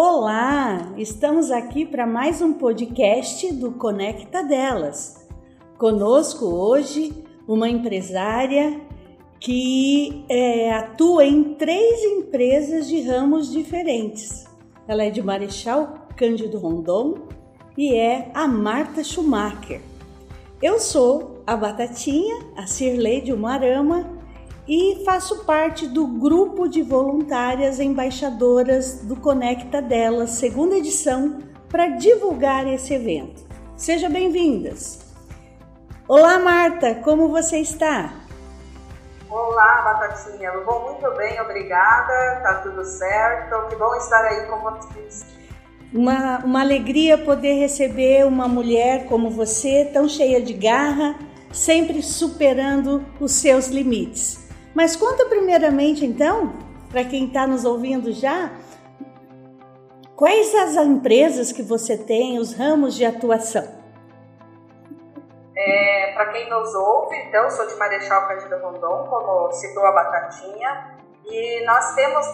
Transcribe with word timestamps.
Olá, 0.00 0.94
estamos 0.96 1.50
aqui 1.50 1.84
para 1.84 2.06
mais 2.06 2.40
um 2.40 2.52
podcast 2.52 3.52
do 3.54 3.72
Conecta 3.72 4.44
Delas. 4.44 5.26
Conosco 5.76 6.44
hoje 6.44 7.12
uma 7.48 7.68
empresária 7.68 8.80
que 9.40 10.24
é, 10.28 10.72
atua 10.72 11.24
em 11.24 11.54
três 11.54 12.00
empresas 12.04 12.86
de 12.86 13.00
ramos 13.00 13.50
diferentes. 13.50 14.46
Ela 14.86 15.02
é 15.02 15.10
de 15.10 15.20
Marechal 15.20 16.06
Cândido 16.16 16.58
Rondon 16.58 17.26
e 17.76 17.92
é 17.92 18.30
a 18.32 18.46
Marta 18.46 19.02
Schumacher. 19.02 19.80
Eu 20.62 20.78
sou 20.78 21.42
a 21.44 21.56
Batatinha, 21.56 22.38
a 22.56 22.68
Cirlei 22.68 23.20
de 23.20 23.32
Umarama 23.32 24.17
e 24.68 25.02
faço 25.02 25.46
parte 25.46 25.86
do 25.86 26.06
grupo 26.06 26.68
de 26.68 26.82
voluntárias 26.82 27.80
embaixadoras 27.80 29.00
do 29.00 29.16
Conecta 29.16 29.80
Delas, 29.80 30.32
segunda 30.32 30.76
edição, 30.76 31.38
para 31.70 31.88
divulgar 31.88 32.66
esse 32.66 32.92
evento. 32.92 33.42
Sejam 33.74 34.10
bem-vindas! 34.10 34.98
Olá, 36.06 36.38
Marta, 36.38 36.96
como 36.96 37.28
você 37.28 37.60
está? 37.60 38.12
Olá, 39.30 39.82
Batatinha. 39.82 40.52
Bom, 40.66 40.92
muito 40.92 41.16
bem, 41.16 41.40
obrigada. 41.40 42.40
Tá 42.42 42.60
tudo 42.62 42.84
certo. 42.84 43.68
Que 43.68 43.76
bom 43.76 43.94
estar 43.94 44.24
aí 44.24 44.46
com 44.46 44.58
vocês. 44.58 45.26
Uma, 45.92 46.38
uma 46.38 46.60
alegria 46.60 47.18
poder 47.18 47.54
receber 47.54 48.26
uma 48.26 48.48
mulher 48.48 49.06
como 49.06 49.30
você, 49.30 49.86
tão 49.92 50.08
cheia 50.08 50.40
de 50.40 50.54
garra, 50.54 51.14
sempre 51.52 52.02
superando 52.02 53.04
os 53.20 53.32
seus 53.32 53.68
limites. 53.68 54.47
Mas 54.78 54.94
conta 54.94 55.26
primeiramente, 55.26 56.06
então, 56.06 56.52
para 56.88 57.02
quem 57.02 57.26
está 57.26 57.48
nos 57.48 57.64
ouvindo 57.64 58.12
já, 58.12 58.52
quais 60.14 60.54
as 60.54 60.76
empresas 60.76 61.50
que 61.50 61.62
você 61.62 61.98
tem, 61.98 62.38
os 62.38 62.54
ramos 62.54 62.94
de 62.94 63.04
atuação? 63.04 63.66
É, 65.56 66.12
para 66.14 66.26
quem 66.26 66.48
nos 66.48 66.72
ouve, 66.76 67.16
então, 67.16 67.50
sou 67.50 67.66
de 67.66 67.74
Marechal 67.74 68.28
Cândido 68.28 68.56
Rondon, 68.58 69.08
como 69.10 69.50
citou 69.50 69.84
a 69.84 69.90
Batatinha, 69.90 70.96
e 71.26 71.66
nós 71.66 71.96
temos 71.96 72.24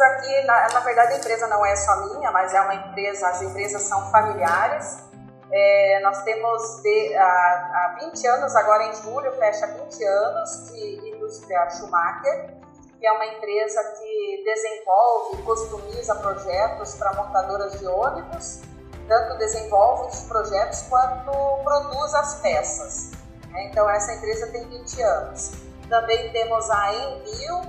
aqui, 0.00 0.44
na, 0.44 0.70
na, 0.72 0.80
verdade 0.80 1.12
a 1.12 1.18
empresa 1.18 1.46
não 1.46 1.64
é 1.64 1.76
só 1.76 2.08
minha, 2.08 2.32
mas 2.32 2.52
é 2.52 2.60
uma 2.62 2.74
empresa, 2.74 3.28
as 3.28 3.42
empresas 3.42 3.80
são 3.82 4.10
familiares. 4.10 5.08
É, 5.52 6.00
nós 6.02 6.20
temos 6.24 6.82
de, 6.82 7.14
há, 7.14 7.22
há 7.22 7.96
20 8.00 8.26
anos, 8.26 8.56
agora 8.56 8.88
em 8.88 8.94
julho 8.94 9.30
fecha 9.34 9.68
20 9.68 10.04
anos 10.04 10.72
de 10.72 11.11
indústria 11.32 11.70
Schumacher, 11.70 12.54
que 13.00 13.06
é 13.06 13.12
uma 13.12 13.24
empresa 13.26 13.82
que 13.98 14.44
desenvolve 14.44 15.38
e 15.38 15.42
customiza 15.42 16.14
projetos 16.16 16.94
para 16.96 17.14
montadoras 17.14 17.78
de 17.78 17.86
ônibus, 17.86 18.60
tanto 19.08 19.38
desenvolve 19.38 20.10
os 20.10 20.22
projetos 20.24 20.82
quanto 20.82 21.32
produz 21.64 22.14
as 22.14 22.34
peças. 22.40 23.12
Né? 23.50 23.64
Então, 23.70 23.88
essa 23.90 24.12
empresa 24.14 24.46
tem 24.48 24.68
20 24.68 25.02
anos. 25.02 25.52
Também 25.88 26.30
temos 26.32 26.70
a 26.70 26.94
Envio, 26.94 27.62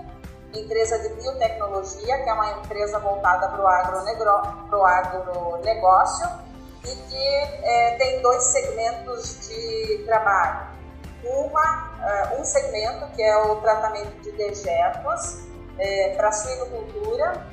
empresa 0.53 1.00
de 1.00 1.09
biotecnologia, 1.16 2.22
que 2.22 2.30
é 2.30 2.33
uma 2.33 2.52
empresa 2.52 3.00
voltada 3.00 3.48
para 3.48 3.64
o 4.77 4.86
agronegócio 4.86 6.30
e 6.83 6.95
que 6.95 7.27
é, 7.64 7.95
tem 7.98 8.22
dois 8.22 8.44
segmentos 8.44 9.48
de 9.48 10.03
trabalho 10.05 10.72
uma, 11.25 12.31
uh, 12.33 12.41
um 12.41 12.45
segmento 12.45 13.07
que 13.13 13.21
é 13.21 13.38
o 13.38 13.55
tratamento 13.57 14.21
de 14.21 14.31
dejetos 14.31 15.43
é, 15.77 16.15
para 16.15 16.31
suinocultura 16.31 17.45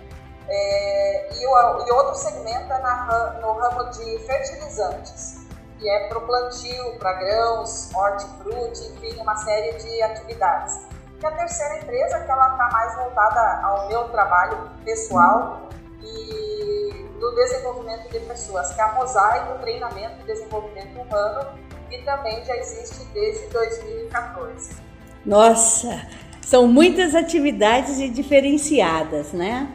é, 0.48 1.28
e, 1.34 1.46
o, 1.46 1.86
e 1.86 1.92
outro 1.92 2.14
segmento 2.16 2.72
é 2.72 2.78
na, 2.80 3.38
no 3.40 3.52
ramo 3.52 3.90
de 3.90 4.18
fertilizantes, 4.26 5.46
que 5.78 5.88
é 5.88 6.08
para 6.08 6.18
o 6.18 6.22
plantio, 6.22 6.98
para 6.98 7.12
grãos, 7.14 7.90
hortifruti, 7.94 8.84
enfim, 8.92 9.20
uma 9.20 9.36
série 9.36 9.78
de 9.78 10.02
atividades. 10.02 10.80
E 11.22 11.26
a 11.26 11.30
terceira 11.32 11.78
empresa, 11.78 12.20
que 12.20 12.30
ela 12.30 12.52
está 12.52 12.68
mais 12.70 12.96
voltada 12.96 13.60
ao 13.62 13.88
meu 13.88 14.08
trabalho 14.08 14.70
pessoal 14.84 15.68
e 16.02 17.08
do 17.20 17.34
desenvolvimento 17.34 18.08
de 18.08 18.20
pessoas, 18.20 18.72
que 18.72 18.80
é 18.80 18.84
a 18.84 18.92
Mosaico 18.94 19.58
Treinamento 19.58 20.20
e 20.20 20.24
Desenvolvimento 20.24 20.98
Humano, 20.98 21.58
e 21.90 21.98
também 22.02 22.44
já 22.44 22.56
existe 22.56 23.04
desde 23.12 23.46
2014. 23.48 24.76
Nossa, 25.24 26.06
são 26.40 26.66
muitas 26.66 27.14
atividades 27.14 28.00
e 28.00 28.08
diferenciadas, 28.08 29.32
né? 29.32 29.68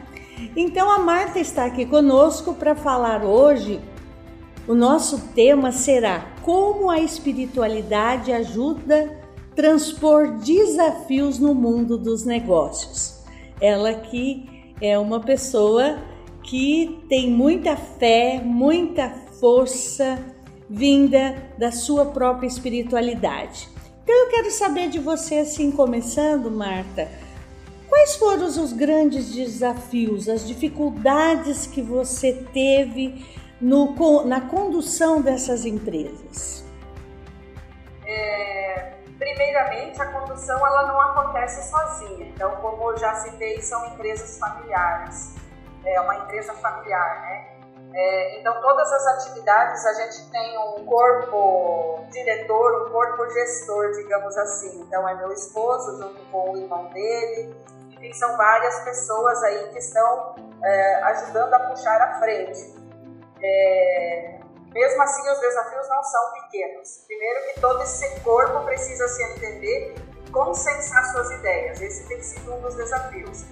Então 0.54 0.90
a 0.90 0.98
Marta 0.98 1.38
está 1.38 1.64
aqui 1.64 1.86
conosco 1.86 2.54
para 2.54 2.74
falar 2.74 3.24
hoje. 3.24 3.80
O 4.66 4.74
nosso 4.74 5.28
tema 5.34 5.70
será 5.72 6.26
como 6.42 6.90
a 6.90 6.98
espiritualidade 6.98 8.32
ajuda 8.32 9.22
a 9.22 9.54
transpor 9.54 10.38
desafios 10.38 11.38
no 11.38 11.54
mundo 11.54 11.96
dos 11.96 12.24
negócios. 12.24 13.24
Ela 13.60 13.94
que 13.94 14.74
é 14.80 14.98
uma 14.98 15.20
pessoa 15.20 15.98
que 16.42 17.04
tem 17.08 17.30
muita 17.30 17.76
fé, 17.76 18.40
muita 18.44 19.08
força, 19.40 20.18
vinda 20.68 21.50
da 21.58 21.70
sua 21.70 22.06
própria 22.06 22.46
espiritualidade. 22.46 23.68
Então 24.02 24.14
eu 24.14 24.30
quero 24.30 24.50
saber 24.50 24.88
de 24.88 24.98
você, 24.98 25.38
assim, 25.38 25.70
começando, 25.70 26.50
Marta, 26.50 27.08
quais 27.88 28.16
foram 28.16 28.46
os 28.46 28.72
grandes 28.72 29.32
desafios, 29.34 30.28
as 30.28 30.46
dificuldades 30.46 31.66
que 31.66 31.82
você 31.82 32.32
teve 32.52 33.26
no, 33.60 34.24
na 34.24 34.42
condução 34.42 35.20
dessas 35.20 35.64
empresas? 35.64 36.64
É, 38.06 38.94
primeiramente, 39.18 40.00
a 40.00 40.06
condução 40.06 40.56
ela 40.64 40.86
não 40.86 41.00
acontece 41.00 41.68
sozinha. 41.68 42.26
Então, 42.28 42.50
como 42.56 42.92
eu 42.92 42.98
já 42.98 43.14
citei, 43.16 43.60
são 43.60 43.84
empresas 43.86 44.38
familiares. 44.38 45.34
É 45.84 46.00
uma 46.00 46.16
empresa 46.16 46.52
familiar, 46.54 47.22
né? 47.22 47.55
É, 47.94 48.40
então, 48.40 48.60
todas 48.60 48.92
as 48.92 49.06
atividades 49.06 49.84
a 49.86 49.92
gente 49.94 50.30
tem 50.30 50.58
um 50.58 50.84
corpo 50.84 52.04
diretor, 52.10 52.86
um 52.86 52.90
corpo 52.90 53.28
gestor, 53.30 53.92
digamos 53.92 54.36
assim. 54.36 54.80
Então, 54.82 55.08
é 55.08 55.14
meu 55.14 55.32
esposo 55.32 56.02
junto 56.02 56.20
com 56.30 56.50
o 56.52 56.56
irmão 56.56 56.86
dele. 56.90 57.54
Enfim, 57.90 58.12
são 58.12 58.36
várias 58.36 58.80
pessoas 58.80 59.42
aí 59.44 59.68
que 59.70 59.78
estão 59.78 60.34
é, 60.62 61.02
ajudando 61.04 61.54
a 61.54 61.60
puxar 61.60 62.00
à 62.02 62.18
frente. 62.18 62.74
É, 63.42 64.40
mesmo 64.72 65.02
assim, 65.02 65.30
os 65.30 65.40
desafios 65.40 65.88
não 65.88 66.02
são 66.02 66.32
pequenos. 66.32 67.04
Primeiro 67.06 67.46
que 67.46 67.60
todo 67.60 67.82
esse 67.82 68.20
corpo 68.20 68.62
precisa 68.64 69.08
se 69.08 69.22
entender 69.22 69.94
e 70.26 70.30
consensar 70.30 71.02
suas 71.12 71.30
ideias. 71.30 71.80
Esse 71.80 72.06
tem 72.06 72.22
sido 72.22 72.54
um 72.54 72.60
dos 72.60 72.74
desafios. 72.74 73.46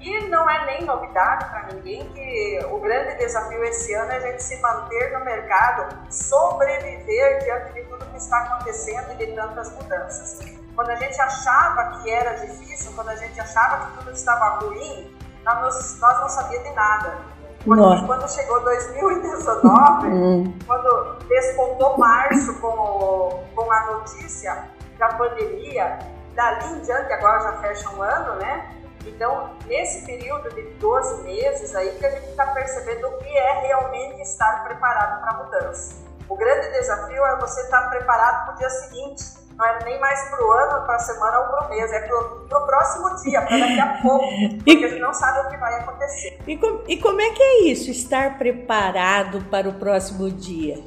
E 0.00 0.28
não 0.28 0.48
é 0.48 0.64
nem 0.64 0.84
novidade 0.86 1.44
para 1.50 1.74
ninguém 1.74 2.08
que 2.12 2.58
o 2.70 2.80
grande 2.80 3.18
desafio 3.18 3.62
esse 3.64 3.92
ano 3.92 4.12
é 4.12 4.16
a 4.16 4.20
gente 4.20 4.42
se 4.42 4.58
manter 4.60 5.12
no 5.12 5.24
mercado, 5.24 5.94
sobreviver 6.10 7.44
diante 7.44 7.74
de 7.74 7.82
tudo 7.82 8.06
que 8.06 8.16
está 8.16 8.38
acontecendo 8.38 9.12
e 9.12 9.16
de 9.16 9.26
tantas 9.32 9.70
mudanças. 9.74 10.40
Quando 10.74 10.88
a 10.88 10.94
gente 10.94 11.20
achava 11.20 11.98
que 11.98 12.10
era 12.10 12.32
difícil, 12.32 12.92
quando 12.94 13.10
a 13.10 13.16
gente 13.16 13.38
achava 13.38 13.86
que 13.86 13.98
tudo 13.98 14.12
estava 14.12 14.64
ruim, 14.64 15.14
nós, 15.44 16.00
nós 16.00 16.20
não 16.20 16.28
sabíamos 16.30 16.68
de 16.68 16.74
nada. 16.74 17.18
Quando, 17.62 18.06
quando 18.06 18.30
chegou 18.30 18.60
2019, 18.64 20.06
hum. 20.08 20.58
quando 20.66 21.18
despontou 21.28 21.98
março 21.98 22.58
com, 22.58 23.44
com 23.54 23.70
a 23.70 23.86
notícia 23.92 24.64
da 24.98 25.08
pandemia, 25.08 25.98
dali 26.34 26.72
em 26.72 26.80
diante, 26.80 27.12
agora 27.12 27.40
já 27.40 27.52
fecha 27.58 27.90
um 27.90 28.02
ano, 28.02 28.36
né? 28.36 28.79
Então, 29.06 29.50
nesse 29.66 30.04
período 30.04 30.50
de 30.54 30.62
12 30.78 31.22
meses 31.22 31.74
aí 31.74 31.90
que 31.98 32.06
a 32.06 32.10
gente 32.10 32.28
está 32.28 32.46
percebendo 32.46 33.08
o 33.08 33.18
que 33.18 33.36
é 33.36 33.60
realmente 33.60 34.20
estar 34.22 34.64
preparado 34.64 35.20
para 35.20 35.30
a 35.30 35.44
mudança. 35.44 35.94
O 36.28 36.36
grande 36.36 36.70
desafio 36.70 37.24
é 37.24 37.36
você 37.40 37.60
estar 37.62 37.88
preparado 37.90 38.46
para 38.46 38.54
o 38.54 38.58
dia 38.58 38.70
seguinte, 38.70 39.24
não 39.56 39.66
é 39.66 39.84
nem 39.84 39.98
mais 39.98 40.22
para 40.30 40.46
o 40.46 40.52
ano, 40.52 40.86
para 40.86 40.94
a 40.94 40.98
semana 40.98 41.38
ou 41.40 41.46
para 41.46 41.66
o 41.66 41.68
mês, 41.70 41.92
é 41.92 42.00
para 42.00 42.58
o 42.58 42.66
próximo 42.66 43.16
dia, 43.22 43.42
para 43.42 43.58
daqui 43.58 43.80
a 43.80 43.98
pouco, 44.00 44.26
porque 44.64 44.84
a 44.84 44.88
gente 44.88 45.00
não 45.00 45.12
sabe 45.12 45.46
o 45.46 45.50
que 45.50 45.56
vai 45.56 45.74
acontecer. 45.80 46.38
E, 46.46 46.56
com, 46.56 46.84
e 46.86 47.00
como 47.00 47.20
é 47.20 47.30
que 47.30 47.42
é 47.42 47.62
isso, 47.64 47.90
estar 47.90 48.38
preparado 48.38 49.42
para 49.50 49.68
o 49.68 49.72
próximo 49.74 50.30
dia? 50.30 50.82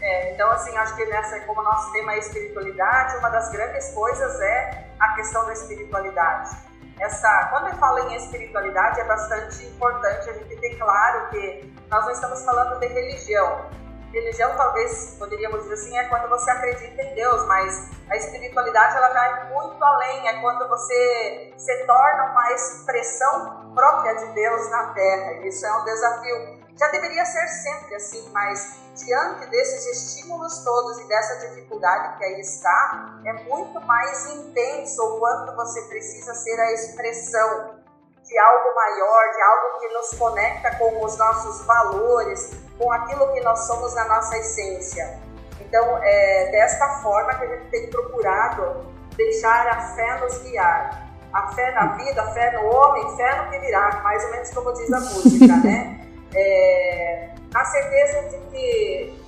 É, 0.00 0.34
então, 0.34 0.50
assim, 0.50 0.76
acho 0.76 0.96
que 0.96 1.04
nessa, 1.06 1.38
como 1.40 1.62
nosso 1.62 1.92
tema 1.92 2.14
é 2.14 2.18
espiritualidade, 2.18 3.16
uma 3.18 3.30
das 3.30 3.50
grandes 3.52 3.94
coisas 3.94 4.40
é 4.40 4.88
a 4.98 5.14
questão 5.14 5.46
da 5.46 5.52
espiritualidade 5.52 6.71
essa, 6.98 7.48
quando 7.50 7.68
eu 7.68 7.74
falo 7.74 7.98
em 8.10 8.14
espiritualidade, 8.16 9.00
é 9.00 9.04
bastante 9.04 9.64
importante 9.66 10.30
a 10.30 10.32
gente 10.32 10.56
ter 10.56 10.76
claro 10.76 11.28
que 11.30 11.74
nós 11.90 12.04
não 12.04 12.12
estamos 12.12 12.44
falando 12.44 12.78
de 12.80 12.86
religião. 12.86 13.70
Religião, 14.12 14.54
talvez, 14.56 15.16
poderíamos 15.18 15.62
dizer 15.62 15.74
assim, 15.74 15.98
é 15.98 16.04
quando 16.04 16.28
você 16.28 16.50
acredita 16.50 17.02
em 17.02 17.14
Deus, 17.14 17.46
mas 17.46 17.90
a 18.10 18.16
espiritualidade, 18.16 18.94
ela 18.94 19.08
vai 19.08 19.48
muito 19.50 19.82
além, 19.82 20.28
é 20.28 20.40
quando 20.40 20.68
você 20.68 21.54
se 21.56 21.86
torna 21.86 22.30
uma 22.30 22.52
expressão 22.52 23.72
própria 23.74 24.14
de 24.16 24.26
Deus 24.34 24.70
na 24.70 24.92
terra. 24.92 25.46
Isso 25.46 25.64
é 25.64 25.72
um 25.78 25.84
desafio. 25.84 26.62
Já 26.78 26.88
deveria 26.88 27.24
ser 27.24 27.46
sempre 27.48 27.94
assim, 27.94 28.30
mas 28.32 28.82
diante 29.02 29.46
desses 29.46 29.86
estímulos 29.86 30.58
todos 30.62 30.98
e 30.98 31.08
dessa 31.08 31.48
dificuldade 31.48 32.18
que 32.18 32.24
aí 32.24 32.40
está, 32.40 33.18
é 33.24 33.32
muito 33.44 33.80
mais 33.80 34.26
intenso 34.26 35.02
o 35.02 35.18
quanto 35.18 35.56
você 35.56 35.80
precisa 35.88 36.34
ser 36.34 36.60
a 36.60 36.72
expressão 36.72 37.81
de 38.24 38.38
algo 38.38 38.74
maior, 38.74 39.32
de 39.32 39.42
algo 39.42 39.80
que 39.80 39.88
nos 39.88 40.10
conecta 40.14 40.76
com 40.76 41.04
os 41.04 41.16
nossos 41.18 41.66
valores, 41.66 42.52
com 42.78 42.90
aquilo 42.92 43.32
que 43.32 43.40
nós 43.40 43.66
somos 43.66 43.94
na 43.94 44.04
nossa 44.06 44.36
essência. 44.38 45.18
Então, 45.60 45.98
é 46.02 46.50
desta 46.50 46.86
forma 47.02 47.34
que 47.34 47.44
a 47.44 47.48
gente 47.48 47.70
tem 47.70 47.90
procurado 47.90 48.86
deixar 49.16 49.66
a 49.68 49.80
fé 49.94 50.20
nos 50.20 50.38
guiar. 50.38 51.08
A 51.32 51.48
fé 51.54 51.70
na 51.72 51.96
vida, 51.96 52.22
a 52.22 52.30
fé 52.32 52.50
no 52.52 52.66
homem, 52.66 53.16
fé 53.16 53.36
no 53.36 53.50
que 53.50 53.58
virá, 53.58 54.00
mais 54.02 54.22
ou 54.24 54.30
menos 54.32 54.50
como 54.50 54.72
diz 54.74 54.92
a 54.92 55.00
música, 55.00 55.56
né? 55.56 55.98
É, 56.34 57.34
a 57.54 57.64
certeza 57.66 58.22
de 58.30 58.38
que, 58.46 59.22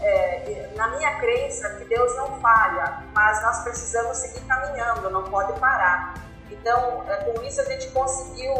é, 0.00 0.70
na 0.74 0.88
minha 0.88 1.18
crença, 1.20 1.68
que 1.74 1.84
Deus 1.84 2.16
não 2.16 2.40
falha, 2.40 3.02
mas 3.12 3.42
nós 3.42 3.58
precisamos 3.62 4.16
seguir 4.16 4.40
caminhando, 4.46 5.10
não 5.10 5.24
pode 5.24 5.52
parar. 5.60 6.14
Então, 6.50 7.04
é, 7.08 7.16
com 7.24 7.42
isso, 7.42 7.60
a 7.60 7.64
gente 7.64 7.90
conseguiu 7.90 8.52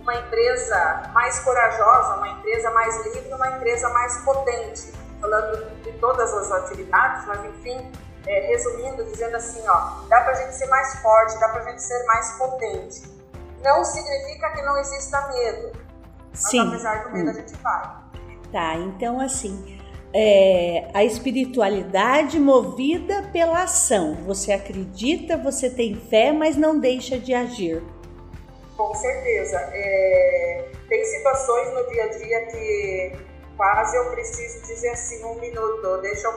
uma 0.00 0.14
empresa 0.14 1.10
mais 1.12 1.38
corajosa, 1.40 2.16
uma 2.16 2.28
empresa 2.28 2.70
mais 2.70 3.04
livre, 3.06 3.32
uma 3.32 3.48
empresa 3.56 3.88
mais 3.90 4.16
potente. 4.18 4.92
Falando 5.20 5.82
de 5.82 5.92
todas 5.92 6.32
as 6.34 6.52
atividades, 6.52 7.26
mas 7.26 7.44
enfim, 7.46 7.90
é, 8.26 8.40
resumindo, 8.48 9.04
dizendo 9.04 9.36
assim, 9.36 9.62
ó, 9.66 10.06
dá 10.08 10.20
para 10.20 10.32
a 10.32 10.34
gente 10.34 10.54
ser 10.54 10.66
mais 10.66 10.94
forte, 11.00 11.38
dá 11.38 11.48
para 11.48 11.62
a 11.62 11.70
gente 11.70 11.82
ser 11.82 12.04
mais 12.04 12.32
potente. 12.32 13.02
Não 13.62 13.84
significa 13.84 14.50
que 14.50 14.62
não 14.62 14.76
exista 14.76 15.28
medo, 15.28 15.72
mas 16.30 16.40
Sim. 16.40 16.68
apesar 16.68 17.04
do 17.04 17.12
medo 17.12 17.28
hum. 17.28 17.30
a 17.30 17.34
gente 17.34 17.56
vai. 17.56 18.04
Tá, 18.52 18.74
então 18.76 19.20
assim, 19.20 19.73
é, 20.14 20.86
a 20.94 21.02
espiritualidade 21.02 22.38
movida 22.38 23.28
pela 23.32 23.64
ação. 23.64 24.14
Você 24.26 24.52
acredita, 24.52 25.36
você 25.36 25.68
tem 25.68 25.96
fé, 25.96 26.30
mas 26.30 26.56
não 26.56 26.78
deixa 26.78 27.18
de 27.18 27.34
agir. 27.34 27.82
Com 28.76 28.94
certeza. 28.94 29.58
É, 29.72 30.68
tem 30.88 31.04
situações 31.04 31.74
no 31.74 31.88
dia 31.90 32.04
a 32.04 32.08
dia 32.08 32.46
que 32.46 33.12
quase 33.56 33.96
eu 33.96 34.10
preciso 34.12 34.62
dizer 34.66 34.90
assim, 34.90 35.24
um 35.24 35.40
minuto, 35.40 35.98
deixa 36.02 36.28
eu 36.28 36.32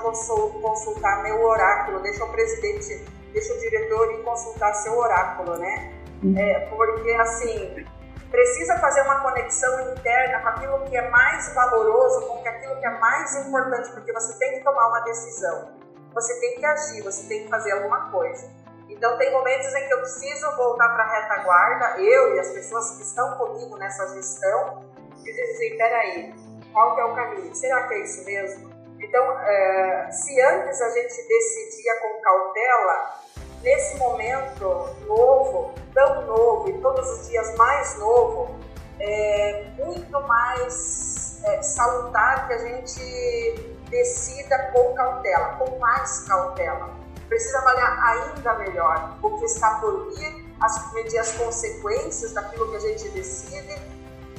consultar 0.62 1.24
meu 1.24 1.44
oráculo, 1.44 2.00
deixa 2.02 2.24
o 2.24 2.32
presidente, 2.32 3.04
deixa 3.32 3.54
o 3.54 3.60
diretor 3.60 4.12
ir 4.14 4.24
consultar 4.24 4.74
seu 4.74 4.98
oráculo, 4.98 5.58
né? 5.58 5.94
Uhum. 6.24 6.38
É, 6.38 6.60
porque 6.62 7.12
assim, 7.12 7.86
precisa 8.30 8.78
fazer 8.80 9.02
uma 9.02 9.22
conexão 9.22 9.92
interna 9.92 10.42
com 10.42 10.50
aquilo 10.50 10.86
que 10.86 10.98
é 10.98 11.10
mais 11.10 11.54
valoroso, 11.54 12.28
com 12.28 12.48
aquilo 12.48 12.80
que 12.80 12.86
é 12.86 13.00
mais 13.00 13.36
importante, 13.36 13.92
porque 13.92 14.12
você 14.14 14.38
tem 14.38 14.58
que 14.58 14.64
tomar 14.64 14.90
uma 14.90 15.00
decisão, 15.02 15.78
você 16.14 16.40
tem 16.40 16.56
que 16.56 16.66
agir, 16.66 17.04
você 17.04 17.28
tem 17.28 17.44
que 17.44 17.50
fazer 17.50 17.72
alguma 17.72 18.12
coisa. 18.12 18.50
Então, 18.90 19.18
tem 19.18 19.32
momentos 19.32 19.74
em 19.76 19.88
que 19.88 19.94
eu 19.94 20.00
preciso 20.00 20.56
voltar 20.56 20.90
para 20.90 21.04
a 21.04 21.22
retaguarda, 21.22 22.02
eu 22.02 22.36
e 22.36 22.40
as 22.40 22.52
pessoas 22.52 22.92
que 22.92 23.04
estão 23.04 23.38
comigo 23.38 23.78
nessa 23.78 24.08
gestão, 24.16 24.86
e 25.24 25.32
dizer 25.32 25.78
peraí, 25.78 26.34
qual 26.72 26.96
que 26.96 27.02
é 27.02 27.06
o 27.06 27.16
caminho? 27.16 27.54
Será 27.56 27.88
que 27.88 27.94
é 27.96 28.00
isso 28.00 28.24
mesmo? 28.26 28.70
Então, 29.00 29.40
é, 29.42 30.10
se 30.12 30.42
antes 30.42 30.82
a 30.82 30.90
gente 30.90 31.28
decidia 31.28 32.00
com 32.00 32.22
cautela, 32.22 33.14
nesse 33.62 33.98
momento 33.98 34.90
novo, 35.08 35.74
tão 35.94 36.22
novo 36.26 36.70
e 36.70 36.74
todos 36.80 37.10
os 37.10 37.28
dias 37.28 37.56
mais 37.56 37.98
novo, 38.00 38.56
é 39.00 39.66
muito 39.78 40.22
mais 40.22 41.40
é, 41.44 41.62
salutar 41.62 42.48
que 42.48 42.54
a 42.54 42.58
gente 42.58 43.78
decida 43.90 44.72
com 44.74 44.94
cautela, 44.94 45.56
com 45.58 45.78
mais 45.80 46.22
cautela. 46.28 46.90
Precisa 47.28 47.60
avaliar 47.60 48.04
ainda 48.04 48.54
melhor 48.56 49.18
o 49.22 49.38
que 49.38 49.46
está 49.46 49.76
por 49.80 50.14
vir, 50.14 50.46
as, 50.62 50.94
medir 50.94 51.20
as 51.20 51.34
consequências 51.34 52.34
daquilo 52.34 52.70
que 52.72 52.78
a 52.78 52.80
gente 52.80 53.10
decide, 53.10 53.82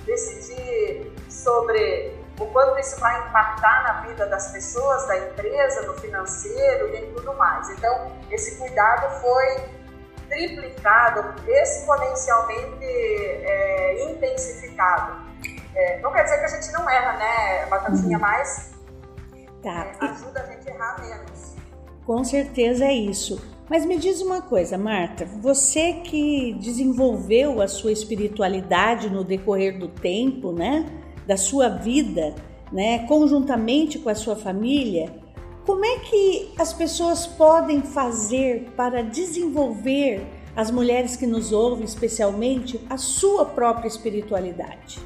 decidir 0.04 1.12
sobre 1.28 2.18
o 2.38 2.46
quanto 2.46 2.78
isso 2.78 2.98
vai 3.00 3.18
impactar 3.26 3.82
na 3.82 3.92
vida 4.06 4.26
das 4.26 4.52
pessoas, 4.52 5.06
da 5.06 5.18
empresa, 5.18 5.82
no 5.82 5.94
financeiro 5.94 6.94
e 6.94 7.06
tudo 7.14 7.34
mais. 7.34 7.68
Então, 7.70 8.12
esse 8.30 8.56
cuidado 8.56 9.20
foi 9.20 9.78
triplicado, 10.28 11.34
exponencialmente 11.48 12.84
é, 12.84 14.10
intensificado. 14.10 15.26
É, 15.74 16.00
não 16.00 16.12
quer 16.12 16.24
dizer 16.24 16.38
que 16.38 16.44
a 16.44 16.48
gente 16.48 16.72
não 16.72 16.88
erra, 16.88 17.12
né, 17.18 17.66
Batatinha, 17.66 18.16
uhum. 18.16 18.22
mas 18.22 18.72
tá. 19.62 19.86
é, 20.00 20.04
ajuda 20.06 20.40
a 20.40 20.46
gente 20.46 20.70
a 20.70 20.74
errar 20.74 21.00
menos. 21.00 21.56
Com 22.04 22.24
certeza 22.24 22.84
é 22.84 22.92
isso. 22.92 23.40
Mas 23.68 23.84
me 23.84 23.98
diz 23.98 24.22
uma 24.22 24.40
coisa, 24.40 24.78
Marta, 24.78 25.26
você 25.26 25.94
que 26.04 26.54
desenvolveu 26.54 27.60
a 27.60 27.68
sua 27.68 27.92
espiritualidade 27.92 29.10
no 29.10 29.22
decorrer 29.22 29.78
do 29.78 29.88
tempo, 29.88 30.52
né? 30.52 30.86
Da 31.28 31.36
sua 31.36 31.68
vida, 31.68 32.34
né, 32.72 33.06
conjuntamente 33.06 33.98
com 33.98 34.08
a 34.08 34.14
sua 34.14 34.34
família, 34.34 35.14
como 35.66 35.84
é 35.84 35.98
que 35.98 36.54
as 36.58 36.72
pessoas 36.72 37.26
podem 37.26 37.82
fazer 37.82 38.72
para 38.74 39.02
desenvolver 39.02 40.26
as 40.56 40.70
mulheres 40.70 41.16
que 41.16 41.26
nos 41.26 41.52
ouvem, 41.52 41.84
especialmente, 41.84 42.82
a 42.88 42.96
sua 42.96 43.44
própria 43.44 43.86
espiritualidade? 43.86 44.98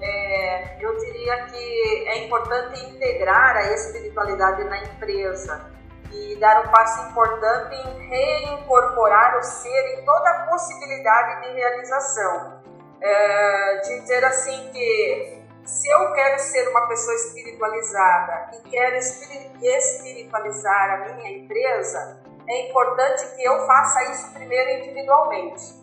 É, 0.00 0.82
eu 0.82 0.96
diria 0.96 1.44
que 1.44 2.08
é 2.08 2.24
importante 2.24 2.80
integrar 2.86 3.56
a 3.58 3.74
espiritualidade 3.74 4.64
na 4.64 4.84
empresa 4.84 5.70
e 6.10 6.34
dar 6.36 6.66
um 6.66 6.70
passo 6.70 7.10
importante 7.10 7.74
em 7.74 8.08
reincorporar 8.08 9.38
o 9.38 9.42
ser 9.42 9.98
em 9.98 10.04
toda 10.06 10.30
a 10.30 10.46
possibilidade 10.46 11.42
de 11.42 11.52
realização 11.52 12.55
é, 13.00 13.80
de 13.84 14.00
dizer 14.00 14.24
assim 14.24 14.70
que 14.72 15.42
se 15.64 15.88
eu 15.88 16.12
quero 16.12 16.38
ser 16.38 16.68
uma 16.68 16.86
pessoa 16.86 17.14
espiritualizada 17.14 18.50
e 18.54 18.68
quero 18.68 18.96
espiritualizar 18.96 20.90
a 20.92 21.14
minha 21.14 21.38
empresa, 21.38 22.22
é 22.48 22.68
importante 22.68 23.26
que 23.34 23.44
eu 23.44 23.66
faça 23.66 24.04
isso 24.12 24.32
primeiro 24.32 24.82
individualmente. 24.82 25.74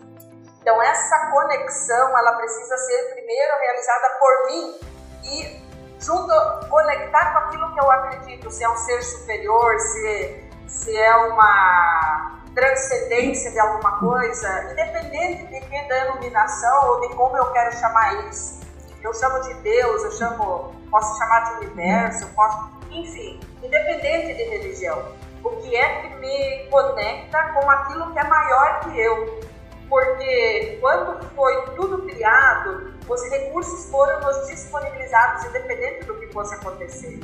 Então 0.61 0.81
essa 0.81 1.31
conexão 1.31 2.17
ela 2.17 2.33
precisa 2.33 2.77
ser 2.77 3.13
primeiro 3.13 3.59
realizada 3.59 4.09
por 4.19 4.45
mim 4.47 4.79
e 5.25 5.63
junto 5.99 6.69
conectar 6.69 7.33
com 7.33 7.39
aquilo 7.39 7.73
que 7.73 7.79
eu 7.79 7.91
acredito, 7.91 8.49
se 8.49 8.63
é 8.63 8.69
um 8.69 8.77
ser 8.77 9.03
superior, 9.03 9.77
se, 9.79 10.49
se 10.67 10.97
é 10.97 11.15
uma 11.17 12.42
transcendência 12.53 13.51
de 13.51 13.59
alguma 13.59 13.99
coisa, 13.99 14.71
independente 14.71 15.47
de 15.47 15.61
que 15.61 15.81
denominação 15.87 16.89
ou 16.89 17.01
de 17.01 17.15
como 17.15 17.37
eu 17.37 17.51
quero 17.51 17.75
chamar 17.77 18.29
isso. 18.29 18.61
Eu 19.01 19.13
chamo 19.13 19.41
de 19.41 19.53
Deus, 19.55 20.03
eu 20.03 20.11
chamo, 20.11 20.73
posso 20.89 21.17
chamar 21.17 21.41
de 21.41 21.65
universo, 21.65 22.27
posso, 22.33 22.69
enfim, 22.91 23.39
independente 23.61 24.33
de 24.33 24.43
religião. 24.43 25.03
O 25.43 25.49
que 25.57 25.75
é 25.75 26.01
que 26.01 26.15
me 26.15 26.67
conecta 26.69 27.53
com 27.53 27.69
aquilo 27.69 28.11
que 28.13 28.19
é 28.19 28.23
maior 28.23 28.79
que 28.81 28.99
eu? 28.99 29.41
Porque 29.89 30.77
quando 30.79 31.21
foi 31.35 31.65
tudo 31.75 32.03
criado, 32.03 32.93
os 33.07 33.29
recursos 33.29 33.89
foram 33.91 34.21
nos 34.21 34.47
disponibilizados, 34.47 35.45
independente 35.45 36.05
do 36.05 36.17
que 36.17 36.27
fosse 36.27 36.55
acontecer. 36.55 37.19